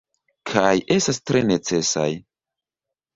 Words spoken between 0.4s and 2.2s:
Kaj estas tre necesaj.